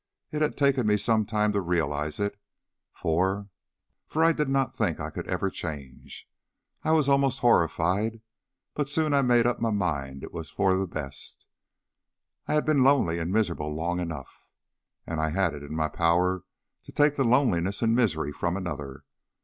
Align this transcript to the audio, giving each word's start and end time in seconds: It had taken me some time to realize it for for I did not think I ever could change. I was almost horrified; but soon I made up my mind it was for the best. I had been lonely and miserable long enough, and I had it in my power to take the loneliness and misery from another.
It 0.31 0.41
had 0.41 0.57
taken 0.57 0.87
me 0.87 0.97
some 0.97 1.27
time 1.27 1.53
to 1.53 1.61
realize 1.61 2.19
it 2.19 2.35
for 2.91 3.49
for 4.07 4.23
I 4.23 4.31
did 4.31 4.49
not 4.49 4.75
think 4.75 4.99
I 4.99 5.11
ever 5.27 5.49
could 5.51 5.53
change. 5.53 6.27
I 6.81 6.91
was 6.91 7.07
almost 7.07 7.41
horrified; 7.41 8.21
but 8.73 8.89
soon 8.89 9.13
I 9.13 9.21
made 9.21 9.45
up 9.45 9.59
my 9.61 9.69
mind 9.69 10.23
it 10.23 10.33
was 10.33 10.49
for 10.49 10.75
the 10.75 10.87
best. 10.87 11.45
I 12.47 12.55
had 12.55 12.65
been 12.65 12.83
lonely 12.83 13.19
and 13.19 13.31
miserable 13.31 13.75
long 13.75 13.99
enough, 13.99 14.47
and 15.05 15.21
I 15.21 15.29
had 15.29 15.53
it 15.53 15.61
in 15.61 15.75
my 15.75 15.87
power 15.87 16.45
to 16.81 16.91
take 16.91 17.15
the 17.15 17.23
loneliness 17.23 17.83
and 17.83 17.95
misery 17.95 18.31
from 18.33 18.57
another. 18.57 19.03